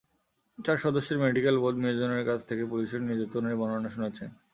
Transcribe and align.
চার 0.59 0.77
সদস্যের 0.77 1.17
medical 1.19 1.55
board 1.59 1.77
মিজানুরের 1.79 2.27
কাছ 2.29 2.39
থেকে 2.49 2.63
পুলিশের 2.65 3.01
নির্যাতনের 3.01 3.59
বর্ণনা 3.59 3.89
শুনেছেন। 3.89 4.29